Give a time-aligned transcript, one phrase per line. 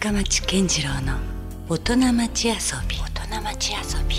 [0.00, 1.18] 深町健次郎の
[1.68, 2.54] 大人町遊
[2.88, 2.96] び。
[2.96, 4.16] 大人町遊び。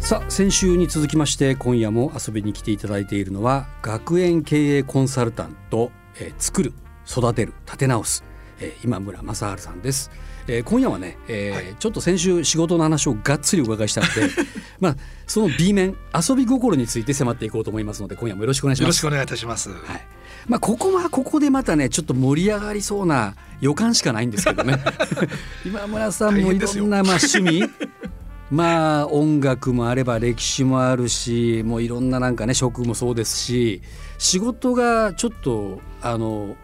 [0.00, 6.72] さあ先週に続きまして今夜も遊びに来ていただいているのは学園経営コンサルタント、えー、作る
[7.06, 8.24] 育てる立て直す、
[8.58, 10.10] えー、今村正治さんです、
[10.48, 11.76] えー、今夜はね、えーはい。
[11.78, 14.30] ちょっと先週仕事の話をがっつりお伺いしたので
[14.80, 14.96] まあ
[15.26, 18.86] その B 面遊び心について迫っていこうと思いますので今夜もよろしくお願いします。
[18.86, 19.68] よろしくお願いいたします。
[19.68, 24.78] はいまあ、ここはここでまたねちょっと盛り上がりそうな予感しかないんですけどね。
[25.64, 27.64] 今村さんもいろんなまあ趣味。
[28.50, 33.80] まあ音楽もあれば歴史もあるしもういろんななんかね職もそうですし
[34.18, 36.54] 仕事がちょっとあの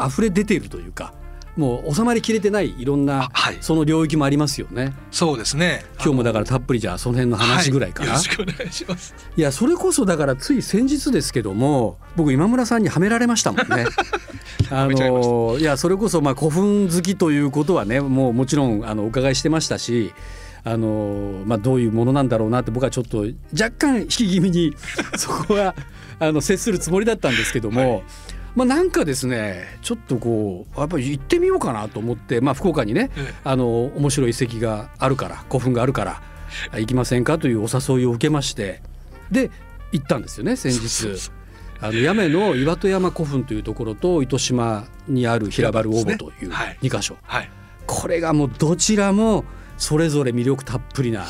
[0.00, 1.12] 溢れ出ているというか
[1.56, 4.94] もう収まりきれてないいろんなあはいその領域もありますよね。
[5.10, 5.84] そうですね。
[5.96, 8.12] 今日もだからたっぷりじゃあその辺の話ぐらいかな。
[8.12, 9.14] はいよろしくお願いします。
[9.36, 13.86] いやそれこそだからつい先日ですけども僕今村さんにはめられましたもんね。
[14.70, 20.12] あのいやそれこそまあ古墳好きということはねもうもちろんあのお伺いしてましたし。
[20.68, 24.74] あのまあ、どういうものなんだろうなって僕はちょっと若干引き気味に
[25.16, 25.76] そこは
[26.18, 28.02] あの接するつもりだったんですけども、
[28.56, 33.34] まあ、なんかですねちょっとこうやっぱり行ってみようかなと思って、まあ、福岡にねええ。
[33.44, 36.22] あの面白い遺跡があるから古墳があるから
[36.72, 38.80] あ行きませんかというお誘いを受けまして
[39.30, 39.50] で
[39.92, 41.30] 行ったんですよね先日。
[41.78, 47.50] あの八女の岩戸山古墳というところと糸島にある平原大母というはい2箇所、はい。
[47.86, 49.44] これがもうどちらも
[49.76, 51.26] それぞれ魅力たっぷりな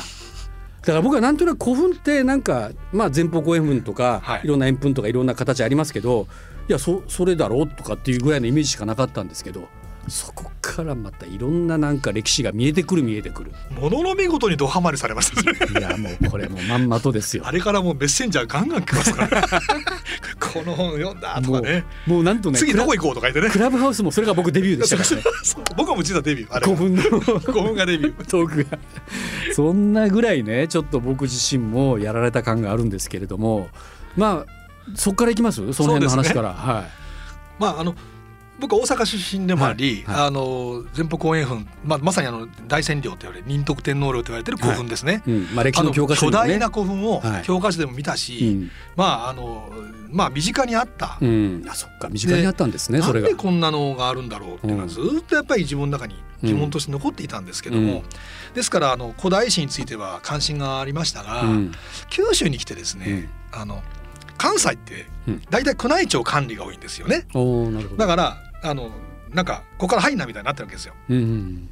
[0.87, 4.41] だから僕はなんとなく古墳ってなんかまあ前方後円墳とか、はい。
[4.45, 6.27] い、ろんな円墳とかいろんな形ありますけど
[6.69, 9.67] いやそそれだろうとかっていうぐらいのイメージしかなかったんですけど
[10.07, 15.79] そこからまたいろんななんか歴史が見えてくる見えてくるものの見事にドハマりされました。
[15.79, 19.41] いやもうこれもうまんまとですよあれからもうメッセンジャーガンガン来ますから。
[20.39, 21.83] この本読んだとかね。
[22.05, 23.59] もうなんとね次どこ行こうとか言ってねク。
[23.59, 25.23] ラブハウスもそれが僕デビューでしたからね
[25.75, 26.53] 僕はもう実はデビュー。
[26.55, 28.25] あれ古墳の古墳がデビュー。
[28.25, 28.77] トークが
[29.53, 33.69] そんなぐらいねちょっと僕自身もやられた感があるんですけれども
[34.15, 34.51] まあ
[34.95, 35.57] そこからいきます？
[35.73, 36.83] その辺の話から、はい
[37.59, 37.95] まああの
[38.59, 40.27] 僕は大阪出身でもあり、はいはい。
[40.27, 45.23] あの前方後円墳、まあまさにあの大仙陵と言われる仁徳天皇陵と言われてる古墳ですね。
[45.27, 45.47] うん。
[45.53, 47.43] まあ、歴史の教科書あの巨大な古墳をはい。
[47.43, 48.71] 教科書でも見たし、うん。
[48.95, 49.69] まああの
[50.09, 52.09] まあ身近にあった、うん、あそっか。
[52.09, 53.27] 身近にあったんですねそれが。
[53.27, 53.43] なんで。
[53.43, 58.03] こんなのがあるんだろうっていうのはずっとやっぱり自分の中に疑問として残っていたんですけども、うん。
[58.55, 61.71] ですからあの古代史については関心がありましたが、うん。
[62.09, 63.83] 九州に来てですね、あの
[64.37, 65.41] 関西ってうん。
[65.49, 67.27] 大体宮内庁管理が多いんですよね。
[67.97, 68.91] だからあの
[69.31, 70.93] なんかここから入んなみたいになってるわけですよ。
[71.09, 71.69] うん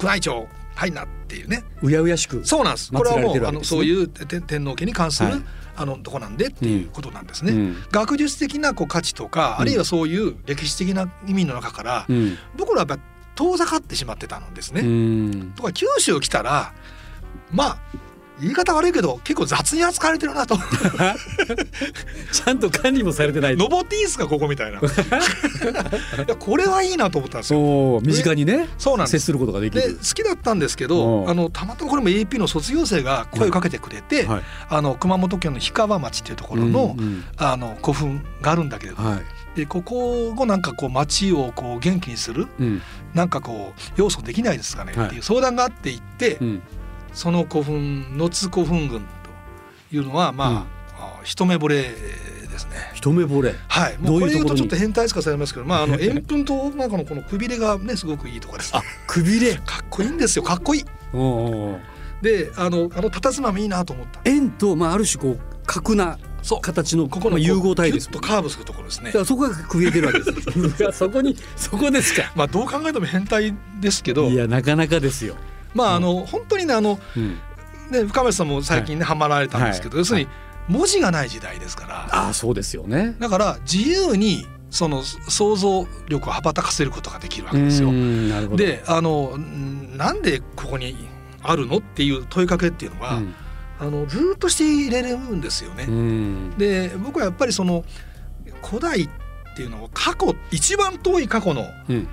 [0.00, 1.64] 宮内庁入んなっていうね。
[1.82, 2.44] うん、うやうやしく。
[2.44, 2.92] そうなんです。
[2.92, 5.42] これはもうあのそういう天天皇家に関する、はい
[5.80, 7.52] あのとこなんでっていうことなんですね。
[7.52, 13.04] うん学術的なこう価値とか、うんあるいはそういう歴史的な意味の中から、うん僕らはやっぱ
[13.36, 14.80] 遠ざかってしまってたのですね。
[14.80, 16.74] うんとか九州来たら
[17.52, 17.78] まあ
[18.40, 20.56] 言い方悪いけど結構雑に扱われてるなと。
[22.32, 23.56] ちゃんと管理もされてない。
[23.56, 24.78] 登っていいですかここみたいな。
[24.78, 24.82] い
[26.26, 28.00] やこれはいいなと思ったんですよ。
[28.02, 29.24] 身近にね接そうなんです。
[29.26, 29.98] することができで好る。
[30.14, 31.30] きだったんですけうどん。
[31.30, 34.42] あのたまたまこれも AP の卒業生が声をかけてくれて、はい。
[34.68, 39.20] あの熊本県の氷川町っていうところの,、うんうんあの古墳があるんだけれども、はい。
[39.56, 42.82] でここをなんかこう町をこう元気にするうん。
[43.14, 46.62] なんかこう要素できないですかねはいっていう相談があって行って、うん
[47.12, 50.66] その古墳野津古墳群というのはま
[50.98, 52.90] あ、あ一目惚れですね。
[52.94, 53.54] 一目惚れ。
[53.68, 58.74] はい、もうこれ言うとちょっと変態化されますけど、まああの 円墳となんかのこのくびれがねすごくいいとかです。
[58.74, 59.54] あくびれ。
[59.54, 60.84] かっこいいんですよ、かっこいい。
[61.12, 61.80] おうお
[62.22, 64.20] で、あのあの佇まいいなと思った。
[64.24, 70.92] 円とまあある種こう角なそう、形のここのまあ融合体ですギュッとカーブするところですねそこが区切れてるわけです。
[70.96, 72.32] そこにそこですか。
[72.36, 75.36] まあどう考えても変態ですけどい、やなかなかですよ。
[75.74, 77.38] まああの本当にねあのうん。
[77.90, 80.28] ね深町さんも最近ねハマられたんですけど、はい要するに
[80.68, 82.08] 文字がない時代ですから。
[82.10, 83.16] ああそうですよね。
[83.18, 87.90] だから自由にその想像力を羽ばたかせることができるわけですよ。
[88.56, 90.94] であのんなんでここに
[91.42, 93.34] あるのっていう問いかけっていうのは、うん
[93.80, 95.84] あのずっとしていれるんですよね。
[95.84, 97.84] うんで僕はやっぱりその
[98.60, 99.08] 古代っ
[99.56, 102.08] ていうのを過去一番遠い過去のうん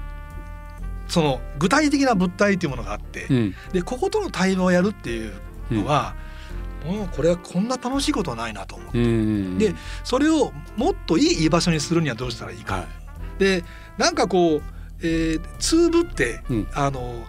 [1.08, 3.56] その具体的な物体っていうものがあって、うん。
[3.74, 5.34] でこことの対話をやるっていう
[5.72, 6.16] のは、
[6.86, 8.98] もうこれはこんな楽しいことはないなと思う。
[8.98, 9.74] うんで
[10.04, 12.76] それをもっといい居場所にするにはどうしたらいいか。
[12.76, 13.40] はい。
[13.40, 13.64] で
[13.98, 14.62] なんかこう、
[15.02, 16.68] えー、つぶって、うん。
[16.74, 17.24] あの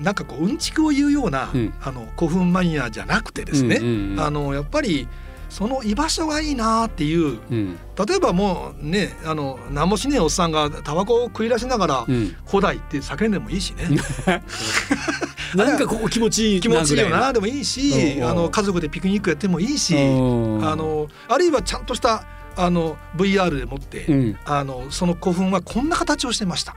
[0.00, 1.74] なんかこううんちくを言うような、うん。
[1.82, 4.20] あの古墳マニアじゃなくてですね、うんうんうん。
[4.20, 5.08] あのやっぱり
[5.48, 7.78] その居場所がいいなっていううん。
[8.06, 13.88] 例えばもうねあの何もしねえおっさんがタバコを食い出しながらうん「古代」って叫んでもいいしね。
[15.54, 20.68] なんかここ気持ちいい気持ちいいよなでもいいしあの家族でピクニックやってもいいしうん。
[20.68, 22.24] あのあるいはちゃんとした
[22.56, 24.38] あの VR でもって、うん。
[24.44, 26.74] あのその古墳はこんな形をしてました。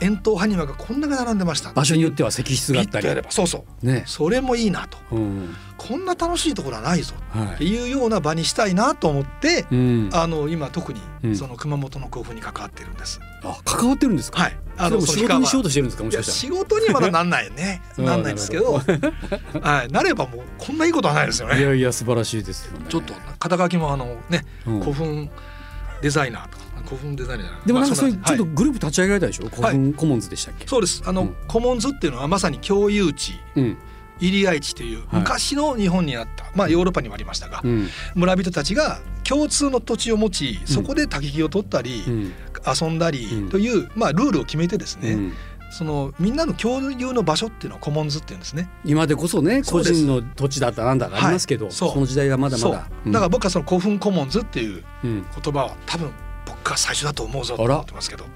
[0.00, 1.72] 円筒埴輪がこんだけ並んでました。
[1.72, 3.08] 場所によっては石室があったり。
[3.28, 3.86] そうそう。
[3.86, 4.04] ね。
[4.06, 4.98] それもいいなと。
[5.12, 5.54] うん。
[5.76, 7.14] こんな楽しいところはないぞ。
[7.16, 10.10] ってはいいうような場にしたいなと思って、うん。
[10.12, 11.30] あの今特うん。
[11.30, 13.20] にその熊本の古墳に関わってるんです。
[13.44, 14.42] あ関わってるんですか？
[14.42, 14.56] はい。
[14.78, 17.82] あの仕事にしようとししてるんですかもしかした仕事にまだなんないよね。
[17.98, 18.04] うん。
[18.04, 19.92] なんないんですけど、はい。
[19.92, 21.54] なればもうこんないいことはないですよね。
[21.54, 22.86] らいやいや素晴らしいですよね。
[22.88, 24.80] ちょっと肩書きもあのねうん。
[24.80, 25.30] 古墳
[26.00, 28.52] デザイナーとか古墳デザイナーでもなんかまあそういうちょっとはい。
[28.54, 29.48] グループ立ち上げられたでしょ？
[29.48, 30.66] 古墳コモンズでしたっけ？
[30.66, 31.02] そうです。
[31.04, 31.36] あの、うん。
[31.46, 33.34] コモンズっていうのはまさに共有地。
[33.56, 33.78] うん。
[34.20, 35.20] 入り合い地というはい。
[35.20, 37.88] 昔の日本にあった、まあヨーロッパにもありましたが、うん。
[38.16, 42.32] 村人たちが共通の土地を持ちそこで焚き木を取ったり、うん
[42.80, 43.48] 遊んだりうん。
[43.48, 45.32] という、まあ、ルールを決めてですね、うん。
[45.70, 48.68] そのみんなの共有の場所っていうのはコモンズっていうんですね。
[48.84, 51.74] 今でこそね個人の土地だったなんだかありますけどはい。
[51.74, 52.70] その時代はまだまだ。
[53.06, 55.26] だから僕はその古墳コモンズっていううん。
[55.42, 56.10] 言葉は多分
[56.68, 58.26] 僕が最初だと思うぞと思ってますけど、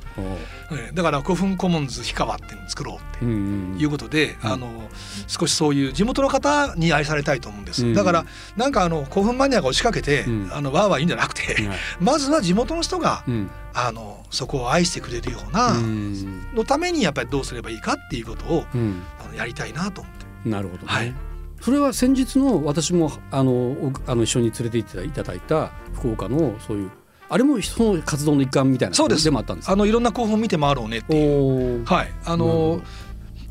[0.95, 3.31] だから古墳コモンズ氷川っていうのを作ろうってうん
[3.75, 3.79] うん。
[3.79, 4.53] いうことで、うん。
[4.53, 4.89] あの
[5.27, 7.95] 少しそういう地元の方に愛されたいと思うんです、うん。
[7.95, 8.25] だから
[8.57, 10.51] なんかあの古墳マニアが押しかけて、うん。
[10.53, 11.79] あのわーわーいいんじゃなくて、はい。
[12.01, 13.51] まずは地元の人が、うん。
[13.75, 16.47] あのそこを愛してくれるような、うん。
[16.55, 19.03] のためにやっぱりどうすればいいかっていうことをうん。
[19.23, 20.49] あのやりたいなと思って。
[20.49, 21.15] なるほどね、はい。
[21.61, 26.91] それは先日の私もあのおあの一緒に連れて行っていただいた福岡のそういう
[27.33, 29.31] あれもその活動の一環みたいなそうです。
[29.31, 29.73] もあったんですか？
[29.73, 31.85] あのいろんな古墳見て回ろうねっていう。
[31.87, 32.83] はい、あのど。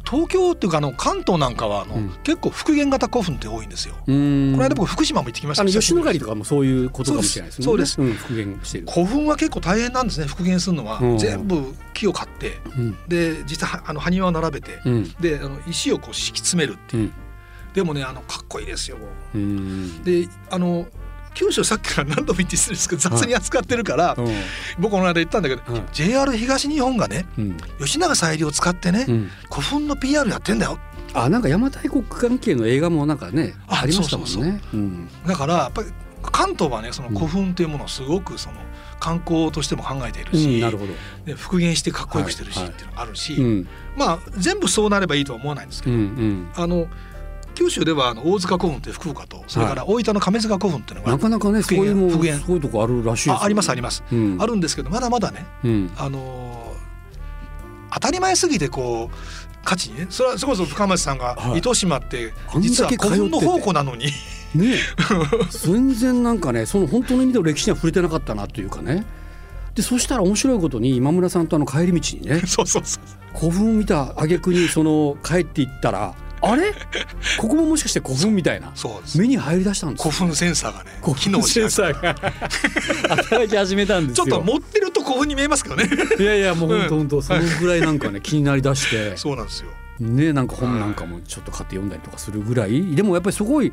[0.04, 2.10] 東京っていうかあの関東なんかはあの、うん。
[2.24, 3.96] 結構復元型古墳って多いんですよ。
[4.06, 7.66] この間僕福島も行ってきましたあの吉野ヶ里とかもそういうことかもしれないですね。
[7.66, 8.02] そうです。
[8.02, 10.26] うん、復元してる、古墳は結構大変なんですね。
[10.26, 11.18] 復元するのは、うん。
[11.18, 12.60] 全部木を買って。
[12.78, 12.98] うん。
[13.08, 15.10] で実際あの埴輪を並べて、うん。
[15.22, 17.14] であの石をこう敷き詰めるっていう、うん。
[17.74, 18.98] でもねあのかっこいいですよ。
[19.34, 19.38] う。
[19.38, 20.04] ん。
[20.04, 20.88] であの
[21.34, 24.28] 九州さっきから何度も言って失礼ですけど雑に扱ってるから、うん。
[24.80, 27.58] 僕この間言ったんだけど、はい JR 東日本がねうん。
[27.80, 29.30] 吉永小百合を使ってね、うん。
[29.50, 30.80] 古墳の PR やってんだよ。
[31.14, 34.62] あなんか邪馬台国関係の映画もなんかねあありましたもんね。
[35.28, 35.90] だからやっぱり
[36.22, 38.58] 関東はねその古墳っていうものをすごくその
[39.00, 40.94] 観光としても考えているうし、んなるほど、
[41.26, 43.68] で復元してかっこよくしてるしはいっていうのがあるし、うん。
[43.98, 46.52] まあ全部そうなればいいとは思わないんですけうど、んうん。
[46.56, 46.88] あの
[47.56, 54.38] 九州ではあの大塚古墳って福岡とそれから大分の亀塚古復っていうのがなかなかねそういうの復元すごいとこあるらしいですよあありますあります、うん。
[54.40, 55.92] あるんですけどまだまだねうん。
[55.98, 56.72] あのー
[57.94, 59.16] 当たり前すぎてこう
[59.66, 61.60] 価値にねそれはそれこそ深町さんがはい。
[61.60, 64.06] 糸島って実は古墳の宝庫なのに。
[64.56, 64.78] ね。
[65.50, 69.06] 全然なんかねその本当の意味での歴史には触れてなかったなというかね。
[69.76, 76.74] でそしたら面白いことに今村さんとあの帰り道にね そうそうそう古墳見た挙句にその帰っていったらあれ？
[77.38, 78.74] ここももしかして古墳みたいな？
[79.16, 82.16] 目に入り出したんですよ古墳センサーがね古機能墳センサーが。
[83.16, 84.26] 働き始めたんですよ。
[84.26, 85.90] ちょっと持ってると古墳に見えますけどね。
[86.20, 89.16] いやいやもう本当うん本当そのぐらいなんかね気になりだして。
[89.18, 89.70] そうなんですよ。
[90.00, 92.96] ねなんか本なんかもちょっと買って読んだりとかするぐらい。
[92.96, 93.72] でもやっぱりすごい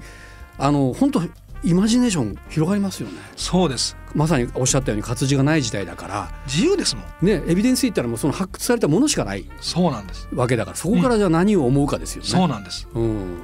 [0.59, 1.23] あの本当
[1.65, 3.15] イマジネーション広がりますよね。
[3.37, 3.97] そうです。
[4.15, 6.31] まさにおっしゃったように活字がない時代だから。
[6.47, 7.27] 自由ですもん。
[7.27, 10.29] ねエビデンス言ったらもうその発掘されたものしかないそうなんです。
[10.33, 10.77] わけだから。
[10.77, 12.29] そこからじゃあ何を思うかですよね。
[12.29, 12.89] そうなんです。
[12.95, 13.39] うん。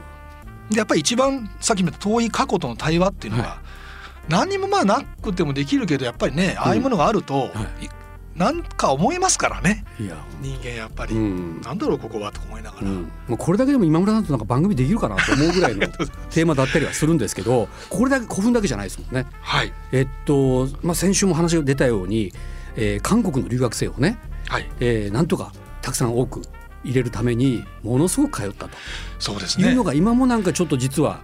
[0.70, 3.58] でやっぱり一番さっきも言った遠い過去との対話っていうのは、は
[4.28, 7.48] 何にもまあなくてもできるけどやっぱりねああいうものがあると、は
[7.80, 7.90] い
[8.36, 9.84] なんか思いますからね。
[10.00, 10.16] いや。
[10.40, 11.60] 人間やっぱり、うん。
[11.60, 15.86] なんだろうここはとか思いながら、うん、もうこれだけでも今村さんとなんか番組できるかなと思うぐらいの
[16.30, 19.26] テーマだったりはするんですけどこれだけ古墳だけじゃないですもんね。
[19.40, 19.72] はい。
[19.92, 22.32] えっと、まあ、先週も話が出たように、
[22.76, 24.68] えー韓国の留学生をね、はい。
[24.80, 26.42] えーなんとかたくさん多く
[26.82, 28.76] 入れるためにものすごく通ったと。
[29.18, 29.68] そうですね。
[29.68, 31.20] いうのが今もなんかちょっと実は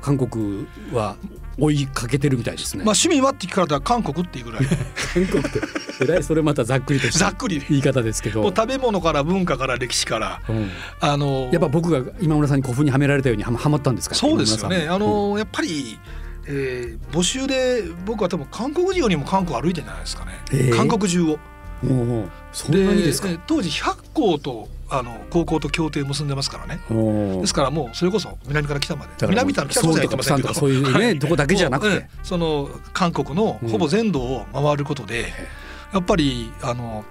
[0.00, 1.16] 韓国は
[1.58, 2.84] 追いかけてるみたいですね。
[2.84, 4.66] まあ趣味はって聞かれたら韓国っていうぐらい。
[5.14, 5.60] 韓国って
[6.02, 7.62] えらいそれまたざっくりとしたざっくり。
[7.68, 8.44] 言い方ですけど。
[8.44, 10.40] 食べ物から文化から歴史から。
[10.48, 10.70] うん。
[11.00, 14.14] あのやっぱ僕が今村さんに古墳にはめられたようにはまったんですか？
[14.14, 14.84] そうですよね。
[14.84, 15.98] 今村さんあの、やっぱり
[16.46, 20.76] えー募集で僕は多分韓国人よりも韓国歩いてんじゃないですかね、えー。
[20.76, 21.38] 韓国中を。
[21.82, 23.28] もうそんなにですか？
[23.28, 26.80] えー当時100校とあの高校と協定結んでますからね。
[27.40, 29.12] ですからもうそれこそ南から北まで。
[29.12, 32.06] だから南から北までは行そういうねとこだけじゃなくて。
[32.22, 35.32] その韓国のほぼ全土を回ることで、
[35.92, 37.04] やっぱりあの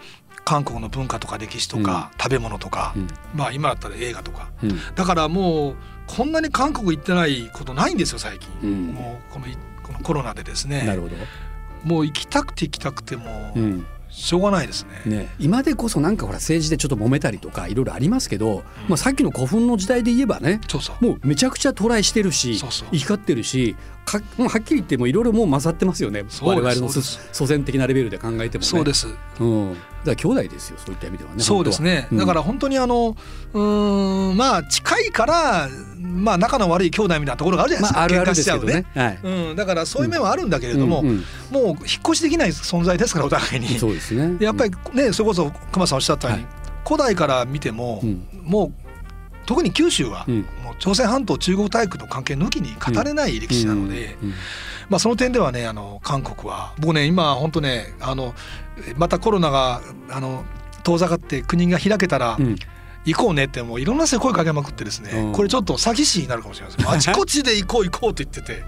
[0.43, 3.07] 韓国の文化とか歴史とか、食べ物とか、うん。
[3.35, 4.49] まあ今だったら映画とか。
[4.63, 4.79] うん。
[4.95, 5.75] だからもう
[6.07, 8.87] こんなに韓国行ってないことないんですよ最近、うん。
[8.87, 10.83] もうこのいここのコロナでですね。
[10.83, 11.15] なるほど、
[11.83, 15.17] もう行きたくて行きたくてもうんしょうがないですね。
[15.17, 21.05] ね、今でこそなんかほら政治でちょっと揉めたりとかいろいろありますけど、まあ、さっきの古墳の時代で言えばねそうそう。
[21.05, 22.89] もうめちゃくちゃトライしてるしそうそう。
[22.91, 23.75] 生き交ってるし
[24.05, 26.25] かもうはっきり言ってもいろいろもう混ざってますよね。
[26.41, 28.67] 我々の祖先的なレベルで考えてもね。
[28.67, 29.07] そうです。
[29.39, 32.21] うん、だ兄弟ですよそういった意味ではねそうですね、本当は。
[32.21, 33.15] だから本当にあの
[33.53, 38.85] うーんまあ近いからまあ仲の悪い兄弟みたいなところがあるじゃうんないまですか、ああるあるですけどね。
[38.95, 39.19] はい。
[39.23, 41.23] うん、だからそういう面はあるんだけれども、うんうん。
[41.51, 43.67] もう引っ越しできない存在ですからお互いに。
[43.79, 44.37] そうですね。
[44.43, 46.53] やっぱりねそれこそ熊さんおっしゃったように、はい。
[46.85, 48.27] 古代から見ても、うん。
[48.43, 48.73] もう
[49.45, 50.35] 特に九州は、うん。
[50.63, 54.29] もう朝鮮半島中国大陸の関係抜きに語れない歴史なので、うん。
[54.29, 54.35] うん。
[54.89, 58.33] まあ、その点ではねあの韓国は僕ね今本当ねあの
[58.97, 60.45] またコロナがあの
[60.83, 62.55] 遠ざかって国が開けたら、うん。
[63.03, 65.31] 行こうねってもういろんな人に声かけまくってですね、うん。
[65.33, 66.85] これちょっと詐欺師になるかもしれません。
[66.87, 68.63] あちこちで行こう行こうって言ってて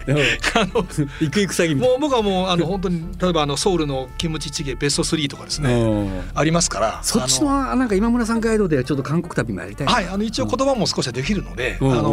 [0.56, 0.84] あの
[1.20, 6.22] 行く行く先みたいもう僕はもうあの本当に例えばあのソウルのキムチチゲベスト3とかですな、ね、うん。
[6.34, 11.92] ありますからそっちあののなんか今村さんガイドでちょっと韓国旅もやりたいなはいあの一応言葉も少しはできるので、うん。
[11.92, 12.12] あの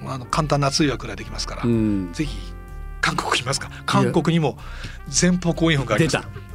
[0.00, 2.10] うんあの簡単な通訳ができますから、うん。
[2.12, 2.38] ぜひ
[3.00, 3.70] 韓国行きますか？
[3.86, 4.56] 韓国にも
[5.20, 6.28] 前方後円墳があり出ます。
[6.28, 6.49] た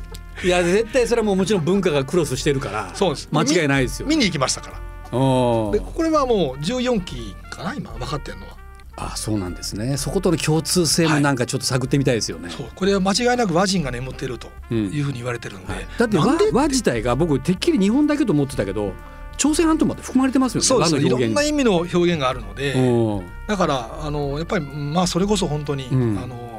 [0.46, 3.28] いや絶対それはもうもちろん文化がクロスしてるからそうです。
[3.32, 4.08] 間違いないですよ。
[4.08, 4.72] 見に行きましたか
[5.12, 5.18] ら。
[5.18, 8.56] おでこれはもう14期かな今分かってるのは。
[8.98, 9.98] あそうなんですね。
[9.98, 12.68] そことの共通性もなんかちょっと探ってみたいですよね、そう。
[12.74, 14.78] これは間違いなく和人が眠っているとうん。
[14.92, 15.88] いうふうに言われてるんで、はい。
[15.98, 18.94] だって和和自体が僕てっきり日本だけと思ってたけど
[19.38, 20.68] 朝鮮半島まで含まれてますよね。
[20.68, 22.74] そうですいろんな意味の表現があるので。
[22.74, 26.18] うんだからあのやっぱりまあそれこそ本当に、うん。
[26.18, 26.55] あの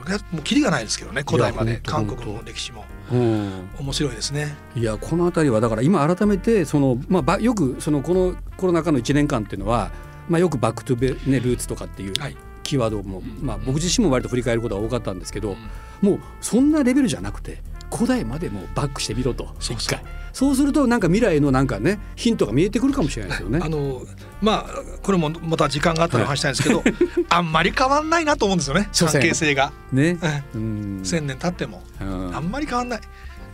[0.00, 2.84] これはもうキリがないですけどね古代まで韓国の歴史も。
[3.12, 3.68] うん。
[3.78, 4.56] 面白いですね。
[4.74, 9.90] いやこの辺りはだから今改めてその、まあば、よくそのこのコロナ禍の1年間っていうのは、
[10.28, 12.36] まあ、よく back to be、ね、ルーツとかっていうはい。
[12.62, 15.56] キーワードも、まあ、僕自身も割と振り返ることが多かったんですけど、
[16.02, 16.08] うん。
[16.08, 19.76] もうそんなレベルじゃなくて古代までもうバックしてみろとそうそう。
[19.76, 23.60] 一回そうするとなんか未来のなんかねヒントが見えてくるかもしれないですよね。
[23.62, 23.68] あ。
[23.68, 24.02] の
[24.40, 26.82] まあこれもまた時間があったら話したいんですけど、
[27.28, 28.88] あんまり変わんないなと思うんですよね。
[28.92, 30.18] 関係性が、ね、
[30.54, 31.00] ううん。
[31.04, 32.36] 千年経ってもうん。
[32.36, 33.00] あんまり変わんない。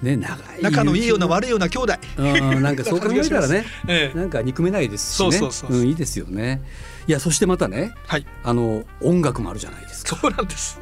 [0.02, 1.94] ね長い仲のいいようない悪いような兄弟。
[2.18, 4.18] うんなんかそう 考えたらね ええ。
[4.18, 5.86] なんか憎めないですしね。
[5.86, 6.62] いいですよね。
[7.06, 8.26] いやそしてまたねはい。
[8.44, 10.16] あの音楽もあるじゃないですか。
[10.20, 10.78] そうなんです。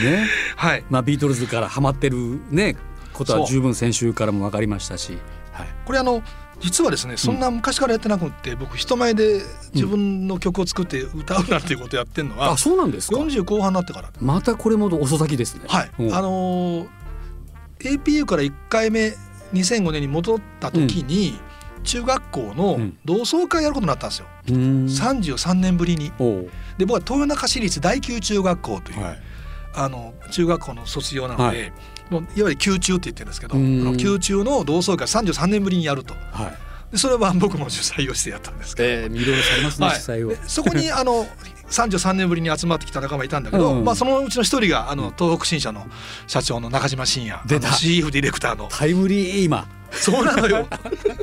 [0.00, 0.26] ね。
[0.56, 0.84] はい。
[0.90, 2.76] まあ、ビートルズからハマってる、ね、
[3.12, 5.18] ことは十分先週からも分かりましたし、
[5.52, 6.22] はい、これあの
[6.60, 9.42] 実はですねそんな昔からやってなくって、僕人前で
[9.74, 13.16] 自分の曲を作って歌うなんていうことやってるのはあそうなんですか。
[13.16, 14.10] 40後半になってから。
[14.20, 15.64] またこれも遅咲きですね。
[15.66, 16.14] はい、うん。
[16.14, 16.88] あのー
[17.80, 19.12] APU から1回目
[19.54, 21.36] 2005年に戻った時に、
[21.82, 22.96] 中学校のうん。
[23.04, 26.12] 同窓会やることになったんですよ、うーん33年ぶりに。
[26.78, 29.22] で僕は豊中市立第九中学校という、はい。
[29.74, 31.72] あの中学校の卒業なので、はい
[32.12, 36.14] もういわゆる宮中って言ってるんですけど、宮中の同窓会33年ぶりにやると。
[36.32, 36.72] はい。
[36.92, 39.96] でそれは僕も主催をしてやったんですけど、えー、されますね、はい。
[39.96, 40.28] 主催を。
[40.30, 40.38] で。
[40.46, 41.26] そこに あの
[41.70, 43.84] 33年ぶりに集まってきた仲間いたんだけど、うん。
[43.84, 45.86] まあ、そのうちの一人があの東北新社の
[46.26, 47.68] 社長の中島信也出た。
[47.68, 48.68] CF ディレクターの。
[48.70, 50.66] タイムリー今そうなのよ。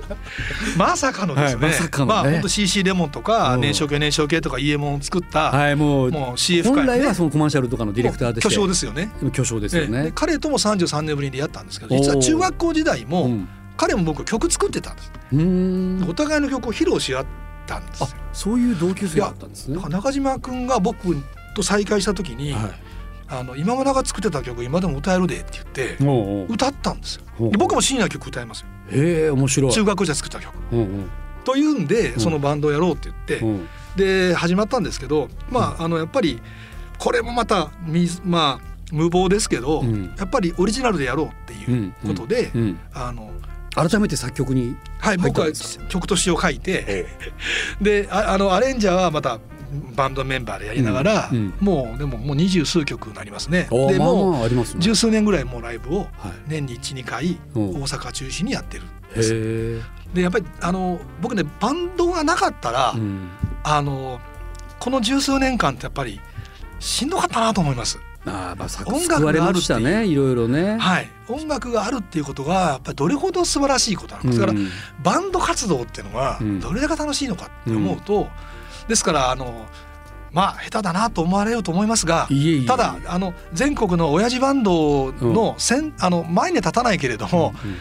[0.77, 2.13] まさかのですね,、はいまさかのね。
[2.13, 3.61] まあ本当 CC レモンとかうん。
[3.61, 6.99] 燃焼系燃焼系とか EM を作った、はいもうもう CF 本界のね。
[6.99, 9.11] 来はそのコマーシャルとかのディレクターとして巨匠ですよね。
[9.33, 9.89] 巨匠ですよええ。
[9.89, 10.11] ねで。
[10.13, 13.47] 彼とも33年ぶりにやったんですけど実は中学校時代も、うん。
[13.77, 17.25] 彼も僕曲作ってたんです、お互いの曲を披露し合っ
[17.65, 19.81] たんですそういう同級生だったんですね。
[19.89, 21.15] 中島君が僕
[21.55, 22.88] と再会した時に、はい
[23.29, 26.47] あの今村が作ってた曲今でも歌えるでって言っておうおう。
[26.49, 27.23] 歌ったんですよ。
[27.37, 28.67] ほうで僕も深夜曲歌いますよ。
[28.91, 29.71] へえ面白い。
[29.71, 30.53] 中学校時代作った曲。
[30.71, 31.09] うんうん。
[31.43, 32.19] というんでん。
[32.19, 33.67] そのバンドをやろうって言って、うん。
[33.95, 36.39] で始まったんですけどまああのやっぱり
[36.97, 40.13] これもまたみまあ無謀ですけど、うん。
[40.17, 42.79] やっぱりオリジナルでやろうっていうことで、うん。
[42.93, 43.31] あの
[43.75, 45.47] 改めて作曲にはい僕は
[45.89, 47.07] 曲と詩を書いて
[47.79, 49.39] でああのアレンジャーはまた
[49.95, 53.67] バンドメンバーでやりながら、うんうんもうでももう二十数曲になりますね。
[53.69, 54.47] でも。
[54.77, 56.09] 十数年ぐらいもうライブをはい
[56.47, 58.83] 年に12回うん大阪中心にやってる。
[58.83, 59.81] へえ。
[60.13, 63.29] でやっぱりあの僕ねバンドがなかったら、うん
[63.63, 64.19] あの
[64.79, 66.21] この十数年間ってやっぱり
[66.79, 67.99] しんどかったなと思います。
[68.25, 70.77] ああまあ作音楽があるってねいろいろね。
[70.77, 74.69] はい、音楽があるっていうことがやっぱりどれほど素晴らしいことなのか、だからうん
[75.03, 78.27] バンド活動っていうのがうんどれだけ楽しいのかって思うと、
[78.87, 79.65] ですからあの
[80.31, 82.27] まあ下手だなと思われようと思いますが
[82.67, 87.75] ただあの全国の親父バンドのせん、あの前に立たないけれども、うん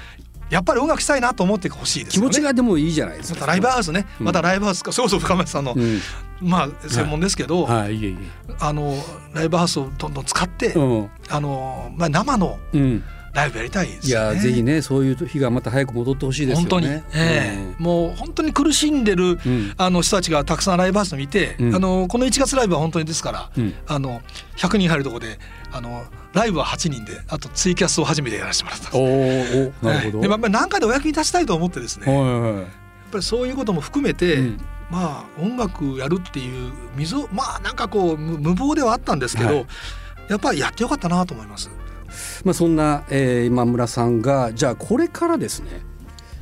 [0.51, 2.31] やっぱり音楽したいなと思ってほしいですよね。
[2.31, 3.41] 気持ちがでもいいじゃないですか。
[3.41, 4.27] またライブハウスね、うん。
[4.27, 4.93] またライブハウスか。
[4.93, 6.01] それこそ深町さんのうん。
[6.41, 8.17] まあ専門ですけど、はい。
[8.61, 8.95] あの
[9.35, 11.11] ライブハウスをどんどん使って、えうん。
[11.29, 13.05] あのまあ生のうん
[13.39, 14.11] ライブやりたいですい。
[14.11, 16.71] やぜひねそういう日がまた早く戻ってほしいですよね。
[16.71, 17.75] 本当に、ええ。
[17.79, 19.75] もう本当に苦しんでるうん。
[19.77, 21.75] あの人たちがたくさんライブハウスを見て、うん。
[21.75, 23.75] あのこの1月ライブは本当にですから、うん。
[23.87, 24.21] あの
[24.57, 25.39] 100人入るところで
[25.73, 30.19] あのライブは8人であとツイキャスを初めてやらせてもらったおーおなるほど。
[30.19, 30.23] ええ。
[30.23, 32.53] でもやっぱり何かでお役に立ちたいと思ってですね、やっはいはい。
[32.53, 34.61] はいぱりそういうことも含めて、うん。
[34.91, 39.67] まあ音楽やるっていう溝まあなんかこう無無謀ではあったんですけど、はい。
[40.29, 41.71] やっぱりやってよかったなと思います。
[42.45, 45.71] まあ、そんな、えー、今村さんがじゃあこれからですね、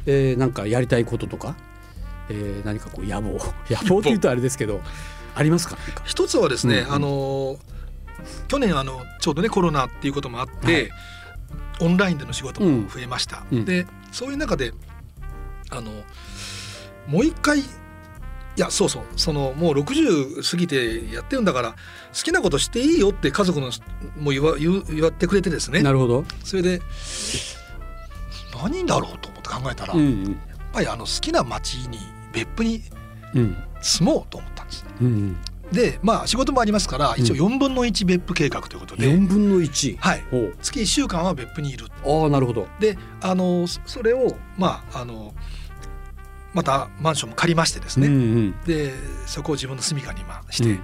[0.06, 1.56] えー、なんかやりたいこととか、
[2.28, 3.32] えー、何かこう野望
[3.68, 4.80] 野望って言うとあれですけど
[5.34, 5.76] ありますか？
[6.04, 6.92] 一つはですね、うんうん。
[6.94, 7.58] あの
[8.48, 10.90] 去年あのちょうどねコロナっていうこともあって、はい。
[11.80, 13.44] オンラインでの仕事も増えました。
[13.52, 13.64] うん。
[13.66, 14.72] でそういう中で
[15.70, 15.90] あの
[17.06, 17.62] もう一回
[18.56, 19.02] いやそうそう。
[19.16, 21.76] そのもう60過ぎてやってるんだから好
[22.24, 23.70] きなことしていいよって家族の
[24.18, 25.82] も言わ言う言わってくれてですね。
[25.82, 26.80] なるほど、それで
[28.62, 30.36] 何だろうと思って考えたら、うんやっうん
[30.72, 31.98] ぱりあの好きな町に
[32.32, 32.82] 別府に
[33.34, 33.56] うん。
[33.82, 34.84] 住もうと思ったんです。
[35.00, 35.36] うん、
[35.70, 40.24] でまあ仕事もありますから一応4分の1別府計画ということで、4分の1はい。
[40.62, 42.66] 月1週間は別府にいるああなるほど。
[42.80, 45.34] であのそそれをまああの
[46.56, 48.60] またマンションも借りましてですね、うんうん。
[48.64, 48.94] で
[49.26, 50.80] そこを自分の住処に今して、うん。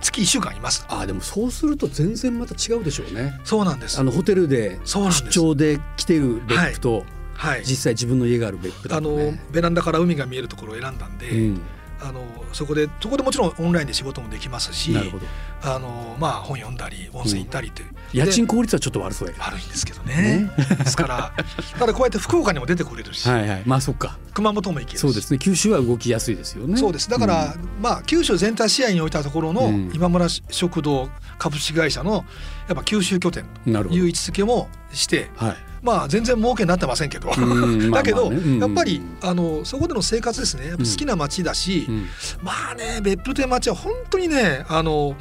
[0.00, 0.86] 月1週間います。
[0.88, 3.38] ああでもそうすると全然また違うでしょうね。
[3.44, 4.00] そうなんです。
[4.00, 7.64] あのホテルで出張で来てる別府と、はい。
[7.64, 11.60] 実際自分の家がある別府だあのとねベランダから海が見えるところを選んだんで、うん、
[12.06, 15.26] あのそこでそこでもちろんオンラインで仕事もできますしなるほど。
[15.62, 19.34] あのまあ本読んだり温泉行ったりという、家賃効率はちょっと悪そうや。
[19.34, 20.50] けど悪いんですけどね。
[20.78, 21.32] ですから
[21.78, 23.62] ただこうやって福岡にも出てこれるし、はいはい。
[23.64, 24.18] まあそっか。
[24.34, 25.00] 熊本も行けるし。
[25.00, 25.38] そうですね。
[25.38, 26.76] 九州は動きやすいですよね。
[26.76, 27.08] そうです。
[27.08, 29.90] だから、まあ九州全体視野に置いたところのうん。
[29.94, 31.08] 今村食堂
[31.44, 32.24] 株式会社の
[32.68, 35.56] やっぱ九州拠点という位置づけもしてはい。
[35.82, 37.28] まあ全然儲けになってませんけど、
[37.92, 40.68] だけど、やっぱりあのそこでの生活ですね。
[40.68, 42.06] やっぱ好きな街だし、うん。
[42.42, 45.14] まあね別府という街は本当にねあの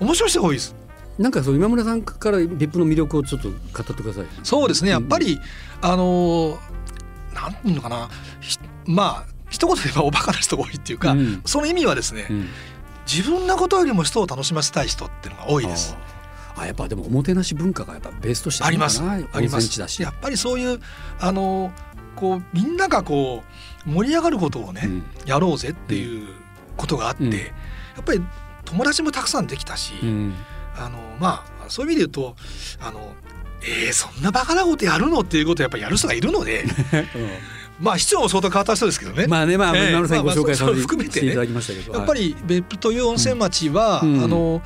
[0.00, 0.74] 面白い人が多いです。
[1.20, 4.24] なんかそう今村さんから別府の魅力をちょっと語ってください。
[4.42, 4.90] そうですね。
[4.90, 5.38] やっぱり、
[5.82, 6.58] あの
[7.32, 8.08] なんていうのかな。
[8.40, 11.42] ひまあ一言で言えばおバカな人が多いっていうか、うん。
[11.44, 12.48] その意味はですね、うん
[13.12, 15.96] 自分のことよりも人を楽しませたい人っていうのが多いです。
[16.56, 19.00] あやっぱでもおもてなし文化がやっぱベースとしてあります。
[19.00, 20.02] なあります。
[20.02, 20.80] やっぱりそういう
[21.18, 21.72] あの
[22.16, 23.42] こうみんながこ
[23.86, 25.02] う盛り上がることをね、うん。
[25.24, 26.28] やろうぜっていう
[26.76, 27.32] ことがあって、うん。
[27.32, 27.38] や
[28.00, 28.20] っぱり
[28.64, 30.34] 友達もたくさんできたし、うん。
[30.76, 32.36] あのまあそういう意味で言うと
[32.80, 33.14] あの
[33.60, 36.64] えー、そんなバカなことやるのっていうことをやっぱりやる人がいるので
[37.80, 39.26] まあ市長も相当変わった人ですけどね。
[39.26, 39.90] まあねまあええ。
[39.90, 41.98] 今村さんにご紹介させていただきましたけど。
[41.98, 44.24] やっぱり別府という温泉町は、うん。
[44.24, 44.62] あの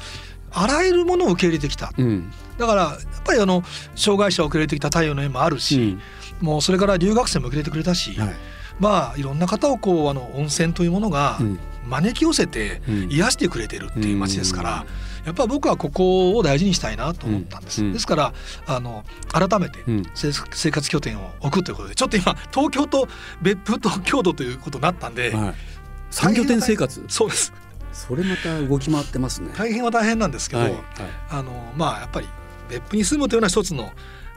[0.51, 1.93] あらゆるものを受け入れてきた。
[2.59, 3.63] だからやっぱりあの
[3.95, 5.99] 障害者を受け入れてきた太陽の絵もあるし、
[6.41, 8.35] もうそれから留学生も受け入れてくれたし、はい。
[8.79, 11.59] まあいろんな方をこうあの温泉というものがうん。
[11.89, 13.09] 招き寄せてうん。
[13.11, 14.87] 癒してくれてるっていう街ですから、
[15.25, 17.85] やっぱり僕はここを大事にしたいなと思ったんです。
[17.85, 17.93] うん。
[17.93, 18.33] ですから
[18.67, 20.03] あの改めてうん。
[20.15, 23.09] 生生活拠点を置くということでちょっと今東京と
[23.41, 25.55] 別府と京都ということになったんで、はい。
[26.11, 27.05] 三拠点生活？
[27.09, 27.53] そうです。
[27.93, 29.51] それまた動き回ってますね。
[29.57, 30.73] 大変は大変なんですけど、はい。
[30.73, 30.83] はい。
[31.31, 32.29] あのまあやっぱり
[32.69, 33.93] 別府に住むというのは一つの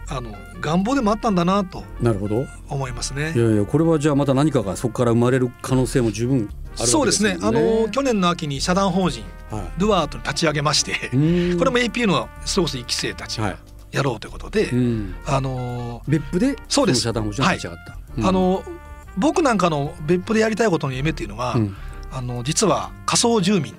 [0.07, 2.45] あの願望でもあったんだなとなるほど。
[2.69, 3.33] 思いますね。
[3.35, 3.39] い。
[3.39, 7.37] やいやこれはじゃあまた何かがそこから生まれる可能性も十分あるわけですよそうですね。
[7.41, 13.57] あの去年の秋に社団法人はドゥアートに立ち上げまして、これも AP のソース1期生たちはが
[13.91, 15.15] やろうということで、いうん。
[15.25, 16.97] あの別府でそうです。
[16.97, 17.97] の社団法人が立ち上がった。
[18.17, 18.25] うん。
[18.25, 18.63] あの
[19.17, 21.75] 僕なんかの別府でやりたいことの夢っていうのは、うん。
[22.11, 23.75] あの実は仮想住民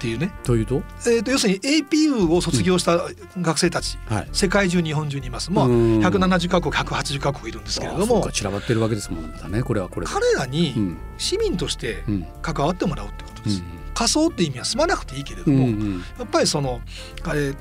[0.00, 0.82] っうんていうね、というと？
[1.06, 2.98] えー、と要するに APU を卒業した
[3.40, 4.28] 学生たち、はい。
[4.32, 5.52] 世界中日本中にいます。
[5.52, 5.72] まあうん。
[6.00, 10.12] 170カ国180カ国いるんですけれども散らばってるわけですもんねこれはこれで。
[10.12, 10.96] 彼らにうん。
[11.18, 12.26] 市民としてうん。
[12.40, 13.60] 関わってもらうってことです。
[13.60, 15.98] うん仮想って意味は住まなくていいけれどうんも、うん。
[16.18, 16.80] やっぱりその
[17.24, 17.52] あれ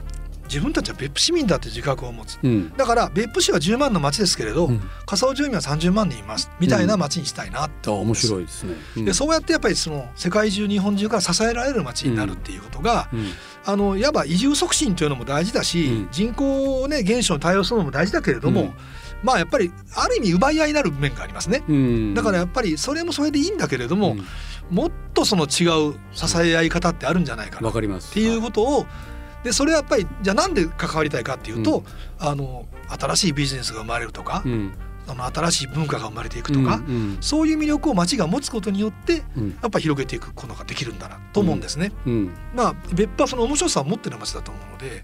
[0.50, 2.40] 自分たちは別府市民だって自覚を持つ。
[2.42, 2.76] うん。
[2.76, 4.82] だから別府市は10万の町ですけれど、うん。
[5.06, 6.50] 仮想住民は30万人います。
[6.60, 8.74] みたいな町にしたいなってうんです白いですね。
[8.98, 9.06] うん。
[9.06, 13.28] でそうやってやっぱりその世界中日本中から支えられる町になるっていうことが、うん。
[13.66, 16.08] あのいわば移住促進というのも大事だし、うん。
[16.12, 18.74] 人口、ね、減少に対応するのも大事だけれども、うん。
[19.22, 21.64] まあやっぱりある意味奪い合いになる面がありますね。
[21.68, 22.14] うん。
[22.14, 24.26] だからやっぱりそれもそれでいいんだけれども、うん。
[24.76, 27.62] もっとその違う支え合い方ってあるんじゃないかな。
[27.62, 28.14] っわかります。
[28.14, 28.86] ていうことを
[29.44, 31.84] でそれはやっぱりじゃあなんで関わりたいかっていうと、
[32.20, 34.74] あの新しいビジネスが生まれるとか、うん。
[35.08, 37.18] あの新しい文化が生まれていくとか、うんうん。
[37.20, 39.50] そういう魅力を町が持つことによってうん。
[39.60, 41.92] やっぱ広げていくことができるんだなと思うんですね。
[42.06, 42.32] うん。
[42.54, 45.04] まあ別府はその面白さを持ってる町だと思うので、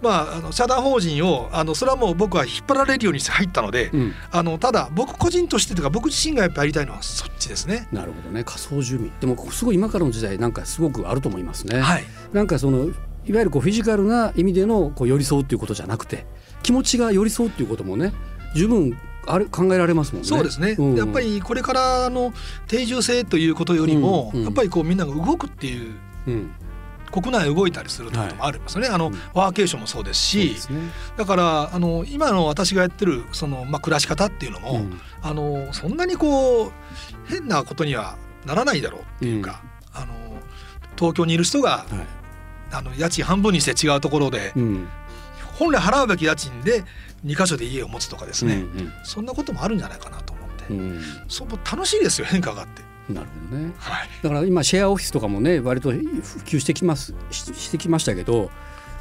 [0.00, 3.90] まああの社団法人をあのそれはもう僕は引っ張られるようにして入ったので、
[4.30, 7.88] あのただ僕個人としてというか僕自身がやっぱやりたいのはそっちですね。
[7.90, 8.44] なるほどね。
[8.44, 9.10] 仮想住民。
[9.18, 12.04] でもすごい今からの時代なんかすごくあると思いますね、はい。
[12.32, 12.88] なんかその
[13.26, 16.26] いわゆるこうフィジカルな意味でのこう寄り添うっていうことじゃなくて
[16.62, 18.12] 気持ちが寄り添うっていうこともね
[18.54, 20.28] 十分ある考えられますもんね。
[20.28, 20.94] そうですね、うん。
[20.96, 22.32] やっぱりこれからの
[22.68, 24.44] 定住性ということよりも、うんうん。
[24.44, 25.94] やっぱりこうみんなが動くっていう
[26.26, 26.54] うん、
[27.12, 29.18] 国内動いたりするってこともありますよね、あのうん。
[29.34, 30.78] ワーケーションもそうですしね。
[31.16, 35.00] だからあの今の私がやってるその、まあ、暮らし方っていうのも、うん。
[35.22, 36.72] あのそんなにこう
[37.26, 40.14] 変なことにはならないだろうっていうか、あの
[40.96, 42.23] 東京にいる人がはい
[42.74, 44.88] あの家賃半分にして違うところで、うん
[45.54, 46.82] 本来払うべき家賃で
[47.24, 52.82] 2箇所で家を持つとかですね、うんそんなこともあるんじゃないかなと思って、うんそう楽しいですよ変化があって。
[53.08, 53.72] なるほどね。
[53.78, 55.98] はいだから今シェアオフィスとかもね割と普
[56.44, 58.50] 及してきますししてきましたけど、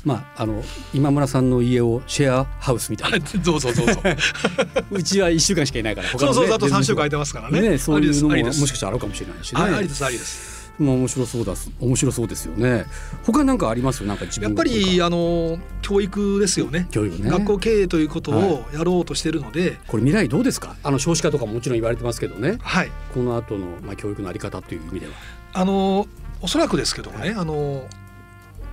[0.03, 0.61] まああの
[0.93, 3.19] 今村さんの家をシェアハウスみたいな。
[3.43, 4.01] どうぞどうぞ。
[4.91, 6.09] うちは一週間しかいないから。
[6.09, 7.61] 他のねそうそうあと三週間空いてますからね。
[7.61, 9.61] ねそういうのももしかしたらあるかもしれないしね。
[9.61, 10.52] ありですありです。
[10.79, 12.85] まあ面白そうだす面白そうですよね。
[13.23, 14.01] 他なんかあります？
[14.01, 16.87] よなんか自やっぱりあの教育ですよね。
[16.91, 17.29] 教育ね。
[17.29, 20.75] 学校経営ということをやろうとしてるので、これ未来どうですか？
[20.83, 22.57] あの少子化とかももちろん言われてますけどね。
[22.61, 22.91] はい。
[23.13, 25.13] この後のまあ教育のあり方という意味では。
[25.53, 26.07] あの
[26.41, 27.87] おそらくですけどもね、あの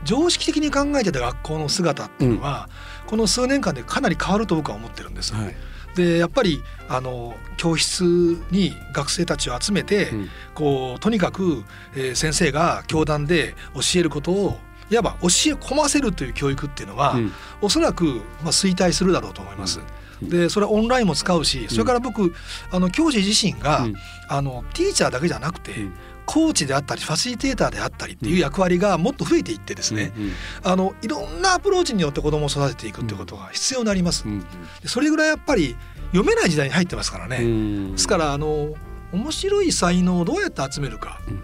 [0.05, 2.71] 常識的に考えてた学校の姿っていうのは、
[3.07, 5.35] この数年間でかなり変わると僕は思ってるんです。
[5.35, 5.55] はい。
[5.95, 8.03] でやっぱりあの教室
[8.51, 10.29] に学生たちを集めて、うん。
[10.55, 14.59] こうとにかく、えー先生が教壇で教えることを
[14.91, 17.33] いわば教え込ませるという教育っていうのは、うん。
[17.61, 18.05] おそらく、
[18.43, 19.81] まあ、衰退するだろうと思います。
[20.23, 22.35] でそれはオンラインも使うしそれから僕、
[22.71, 23.95] あの教師自身が、うん。
[24.29, 25.93] あのティーチャーだけじゃなくて、うん
[26.31, 34.27] コーチであったりファシリテーターであったりっていう役割がもっと増えていってですね、うんあのいろんなアプローチによって子どもを育てていくってことが必要になります。
[34.27, 34.41] うん
[34.81, 35.75] でそれぐらいやっぱり
[36.13, 37.39] 読めない時代に入ってますからね。
[37.39, 37.93] うん。
[37.93, 38.75] ですからあの
[39.11, 41.43] 面白い才能をどうやって集めるか、うん。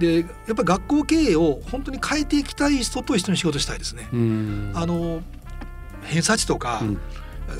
[0.00, 4.08] でやっぱり学校経営を本当に変えていきたい人と一緒に仕事したいですね。
[4.12, 4.72] うん。
[4.74, 5.22] あの
[6.02, 6.98] 偏差値とか、うん。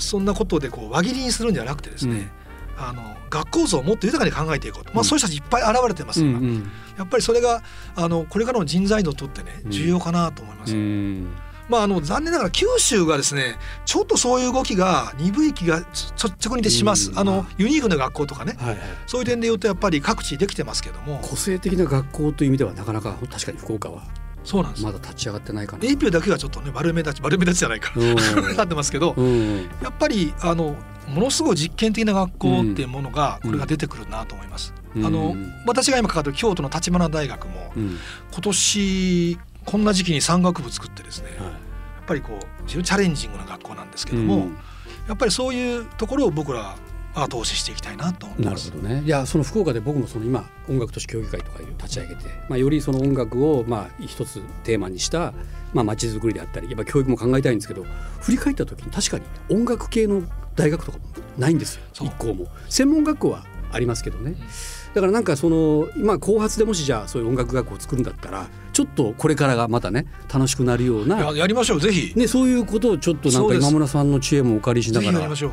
[0.01, 2.33] そんなことでこう輪切りにするんじゃなくてですね、
[2.79, 5.05] あの学校像をもっと豊かに考えていこうと、まあ、うん。
[5.05, 6.71] そういう人たちいっぱい現れてます今、うんうん。
[6.99, 7.63] やっぱりそれが
[7.97, 9.71] あのこれからの人材像にとってねうん。
[9.71, 10.75] 重要かなと思います。
[10.75, 11.29] うん。
[11.69, 13.57] まああの残念ながら九州がですね
[13.87, 17.11] ちょっとそういう動きが鈍い気がちょ率直にでします。
[17.11, 17.19] うん。
[17.19, 18.55] あのユニークな学校とかね。
[18.59, 18.79] はいはい。
[19.07, 21.19] そういう点で言うとやっぱり各地できてますけども。
[21.23, 24.03] 個性的な学校という意味ではなかなか確かに福岡は
[24.45, 24.85] そうなんです。
[24.85, 25.83] まだ立ち上がってないかな。
[25.83, 28.15] AP だけがちょっとね悪目立ち悪目立ちじゃないかうん。
[28.57, 29.57] なってますけどうん。
[29.83, 30.77] やっぱりあの
[31.09, 34.75] ものすごい実験的な学校っていうものがこれが出てくるなと思います。
[34.95, 35.07] うん。
[35.07, 35.35] あの
[35.67, 37.99] 私が今かかってる京都の立花大学もうん。
[38.33, 41.53] 今年こんな時期に山岳部作ってですねやはっ
[42.07, 44.57] ぱりこう非常にチャレンジングな学校なんですけいども、うん。
[45.09, 46.77] やっぱりそういうところを僕ら
[47.15, 48.59] は後押ししていきたいなとなる。
[48.59, 49.03] ほどね。
[49.05, 55.33] いやその福岡で僕もその今音楽都市協議会とかいう立ち上げて、まあ、よりその音楽をまあ一つテーマにした
[55.73, 57.85] まあ街づくりであったりやっぱ教育も考えたいんですけど
[58.21, 60.23] 振り返った時に確かに音楽系の
[60.57, 61.05] 大学とかも
[61.39, 61.83] ないんですよ。
[61.95, 62.47] 一校も。
[62.69, 64.37] 専門学校はありますけどね、
[64.95, 75.19] だからなんかその今後発でもしじゃあそういう音楽学校を作るんだったらちょっとこれからがまたね楽しくなるようなややりましょうぜひ、ね、そういうことをちょっとなんか今村さんの知恵もお借りしなぜがら。
[75.19, 75.53] ひやりましょう。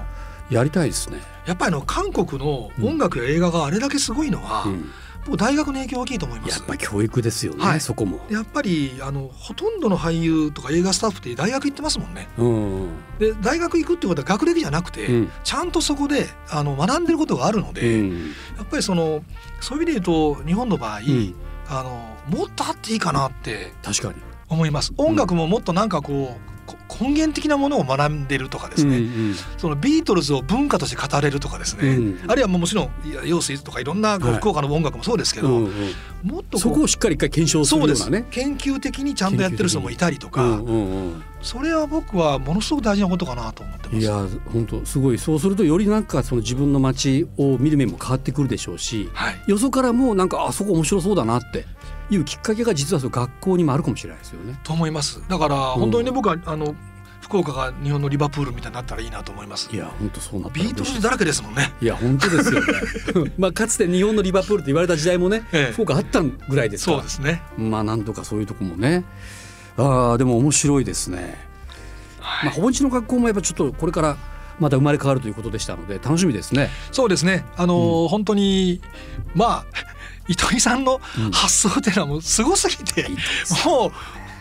[0.52, 1.20] やりたいですね。
[1.46, 4.92] やっぱりあの韓国の音楽や映画があれだけすごいのは、うん
[5.24, 6.58] 僕大学の影響大きいと思います。
[6.58, 8.22] やっぱり教育ですよね、はいそこも。
[8.32, 12.28] やっぱりあのほとんどの俳優とか映画スタッフって大学行ってますもんね。
[12.40, 19.22] うんで大学行くってことは学歴じゃなくて、うんちゃんとそこであの学んでることがあるのうで、んやっぱりその
[19.60, 20.02] そういう意味で言
[20.34, 21.36] うと日本の場合、うん
[21.70, 24.16] あのもっとあっていいかなって確かに。
[24.50, 24.92] 思います。
[24.98, 26.51] 音楽ももっとなんかこうこ
[27.00, 32.32] 根源的なものを学んでるとかですね、うんそのビートルズを文化として語れるとかですね、うん。
[32.32, 32.92] あるいはもちろん
[33.26, 35.72] 陽水とかいろんな福岡の音楽もそうですけど、うんうん。
[36.24, 38.28] もっとそこをしっかり一回検証するようなね。
[38.32, 44.04] 研究的にちゃんとやってる人もいたりとか、うんうんそれは僕はものすごく大事なことかなと思ってうん、ます。
[44.04, 45.18] いや本当すごい。
[45.18, 51.66] そうするとよりなんかその自分の街を見る目も変わってくるでしょうしはい、よそからもなんかあそこ面白そうだなって
[52.12, 54.60] いうきっかけが実はその学校にもあるかもしれないですよね。
[54.64, 55.22] と思います。
[55.28, 56.76] だから本当にね、僕はあの
[57.22, 59.78] 福岡が日本のリバプールみたいになったらいいなと思いますい。
[59.78, 61.72] や本当そうなビートルズだらけですもんね。
[61.82, 63.32] いや本当ですよね。
[63.40, 66.98] まあかつて日本のリバプールと言われた時代もね、ええ福岡あったぐらいですから。
[66.98, 67.42] そうですね。
[67.58, 69.06] まあなんとかそういうとこもね。
[69.78, 71.38] ああでも面白いですね。
[72.44, 74.18] まあ本地の学校もやっぱちょっとこれから
[74.60, 76.70] また生まれ変わるということでしたので楽しみですね。
[76.92, 78.82] そうですねあのー、うん、本当に
[79.36, 79.66] まあ
[80.32, 81.00] 糸井さんの
[81.32, 83.14] 発想っていうのはもうすごすぎて、うん、
[83.72, 83.92] もう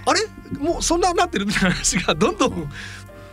[0.06, 0.58] あれ？
[0.58, 2.68] もうそんななってるみたいな話がどんどん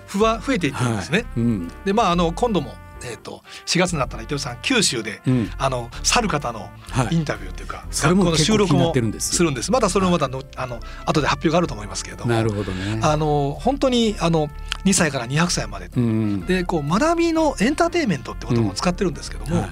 [0.07, 1.19] 増えていってるんですね。
[1.19, 1.27] はい。
[1.37, 6.69] うん、でまああの今度もえーと、4月になったら伊藤さん九州で、うん、あの去る方の
[7.11, 9.71] インタビューっていうか、はい、学校の収録もするんです。
[9.71, 12.25] またそれもまたの、はい、あの後で発表があると思いますけれど。
[12.25, 12.99] もなるほどね。
[13.03, 14.47] あの本当にあの
[14.85, 19.69] 2歳から200歳まで、うん、でこう学びのエンターテインメントってことも使ってるんですけども、うんはい、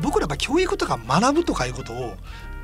[0.00, 2.16] 僕らが教育とか学ぶとかいうことを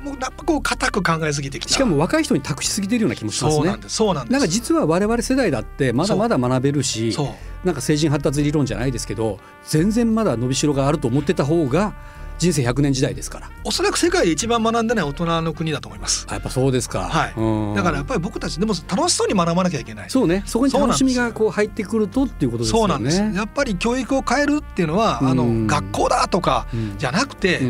[0.03, 1.73] もうやっぱこう固く考えすぎてきた。
[1.73, 3.63] しかも若い人に託しすぎてるような気もしますね。
[3.63, 3.95] そうなんです。
[3.95, 4.31] そうなんです。
[4.33, 7.15] なんか実は我々世代だってまだまだ学べるし
[7.63, 11.95] なんか成人発達理論じゃないですけど全然まだ伸びしろがあると思ってた方が
[12.37, 13.49] 人生100年時代ですから。
[13.63, 16.27] おそらく世界で一番学んでない大人の国だと思います。
[16.29, 17.09] やっぱそうですか。
[17.09, 17.75] はい。
[17.75, 20.09] だからやっぱり僕たちでも楽しそうに学ばなきゃいけない。
[20.09, 20.43] そうね。
[20.45, 22.79] そこに楽しみがこう入ってくるとっていうことですよね。
[22.81, 27.61] そうなんですやっぱり教育を変えるっていうのはあの学校だとかじゃなくて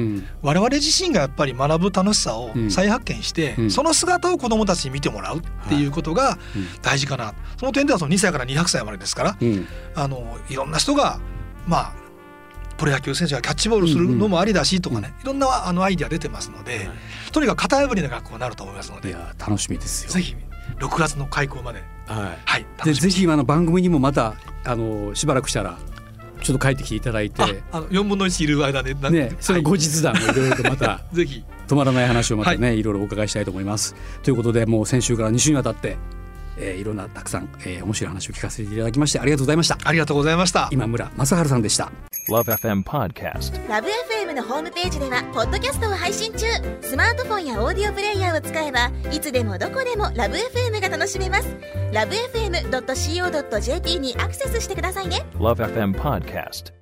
[0.42, 6.38] 我々自身がやっぱり学ぶ楽しさを再発見してその姿を子どもたちに見てもらうっていうことが
[6.82, 7.34] 大事かな。
[7.58, 9.38] その点ではその2歳から200歳までですから
[9.96, 11.20] あのいろんな人が
[11.66, 12.07] まあ
[12.78, 16.90] プロ野球選手がキャッチボールするのもありだしとかね、いろんなあのアイディア出てますので、
[17.32, 19.10] とにかく型破りな学校になると思いますので。
[19.10, 20.36] いや楽しみですよぜひ
[20.80, 21.84] 6月の開校まで。
[22.08, 25.78] はい、はい、でぜひあの番組にもまたあのしばらくしたら
[26.42, 27.42] ちょっと帰ってきていただいて。
[27.72, 31.02] あの4分の1いる間でねその後日談をいろいろとまた。
[31.12, 31.44] ぜひ。
[31.68, 33.96] 止まらない話をまたね、はい、いろいろお伺いしたいと思います。
[34.24, 35.98] ということでもう先週から2週にわたって
[36.58, 39.78] えー、いろんなたくさん、えー、面白い話を聞かせていただきましてありがとうございました。
[39.84, 40.70] ありがとうございました。
[40.72, 41.92] 今村正治さんでした。
[42.30, 43.54] LoveFM Podcast.
[43.68, 46.46] LoveFM のホームページではポッドキャストを配信中。
[46.82, 51.48] スマートフォンやオーディオプレイヤーを使えばいつでもどこでも LoveFM が楽しめます。
[51.94, 55.26] LoveFM.co.jp にアクセスしてくださいね。
[55.36, 56.74] LoveFM Podcast